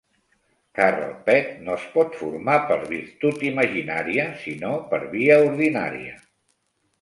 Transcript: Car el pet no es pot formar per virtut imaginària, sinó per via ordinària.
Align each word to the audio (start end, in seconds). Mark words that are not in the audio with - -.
Car 0.77 0.93
el 1.01 1.09
pet 1.27 1.51
no 1.67 1.75
es 1.81 1.83
pot 1.97 2.17
formar 2.21 2.55
per 2.71 2.77
virtut 2.93 3.45
imaginària, 3.51 4.27
sinó 4.47 4.73
per 4.95 5.01
via 5.13 5.39
ordinària. 5.51 6.19